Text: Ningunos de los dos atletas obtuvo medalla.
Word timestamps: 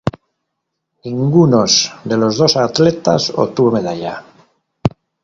Ningunos 1.05 1.91
de 2.05 2.17
los 2.17 2.35
dos 2.35 2.57
atletas 2.57 3.29
obtuvo 3.35 3.69
medalla. 3.73 4.23